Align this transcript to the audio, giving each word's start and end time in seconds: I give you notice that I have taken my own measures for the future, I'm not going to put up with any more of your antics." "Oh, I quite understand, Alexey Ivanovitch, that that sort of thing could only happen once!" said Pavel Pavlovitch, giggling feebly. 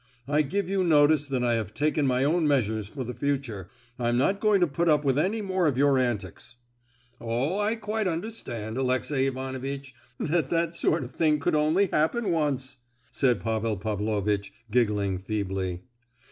I 0.27 0.41
give 0.41 0.67
you 0.67 0.83
notice 0.83 1.27
that 1.27 1.43
I 1.43 1.53
have 1.53 1.75
taken 1.75 2.07
my 2.07 2.23
own 2.23 2.47
measures 2.47 2.87
for 2.87 3.03
the 3.03 3.13
future, 3.13 3.69
I'm 3.99 4.17
not 4.17 4.39
going 4.39 4.59
to 4.61 4.65
put 4.65 4.89
up 4.89 5.05
with 5.05 5.19
any 5.19 5.43
more 5.43 5.67
of 5.67 5.77
your 5.77 5.99
antics." 5.99 6.55
"Oh, 7.19 7.59
I 7.59 7.75
quite 7.75 8.07
understand, 8.07 8.77
Alexey 8.77 9.27
Ivanovitch, 9.27 9.93
that 10.19 10.49
that 10.49 10.75
sort 10.75 11.03
of 11.03 11.11
thing 11.11 11.37
could 11.39 11.53
only 11.53 11.85
happen 11.85 12.31
once!" 12.31 12.77
said 13.11 13.41
Pavel 13.41 13.77
Pavlovitch, 13.77 14.51
giggling 14.71 15.19
feebly. 15.19 15.83